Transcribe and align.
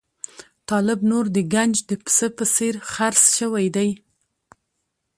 طالب 0.69 0.99
نور 1.11 1.25
د 1.35 1.37
ګنج 1.53 1.75
د 1.89 1.91
پسه 2.03 2.27
په 2.37 2.45
څېر 2.55 2.73
خرڅ 2.91 3.21
شوی 3.39 3.67
دی. 3.75 3.89